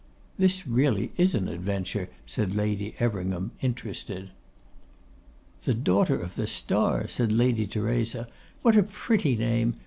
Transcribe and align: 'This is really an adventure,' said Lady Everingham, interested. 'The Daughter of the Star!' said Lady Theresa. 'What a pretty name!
'This 0.39 0.61
is 0.61 0.67
really 0.67 1.11
an 1.15 1.47
adventure,' 1.47 2.09
said 2.25 2.55
Lady 2.55 2.95
Everingham, 2.97 3.51
interested. 3.61 4.31
'The 5.61 5.75
Daughter 5.75 6.19
of 6.19 6.33
the 6.33 6.47
Star!' 6.47 7.07
said 7.07 7.31
Lady 7.31 7.67
Theresa. 7.67 8.27
'What 8.63 8.75
a 8.75 8.81
pretty 8.81 9.35
name! 9.35 9.75